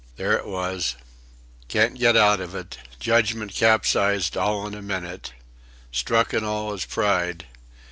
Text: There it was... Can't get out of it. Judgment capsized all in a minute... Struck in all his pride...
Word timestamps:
There 0.17 0.35
it 0.35 0.47
was... 0.47 0.95
Can't 1.67 1.99
get 1.99 2.17
out 2.17 2.39
of 2.39 2.55
it. 2.55 2.79
Judgment 2.99 3.53
capsized 3.53 4.35
all 4.35 4.65
in 4.65 4.73
a 4.73 4.81
minute... 4.81 5.33
Struck 5.91 6.33
in 6.33 6.43
all 6.43 6.71
his 6.71 6.85
pride... 6.85 7.45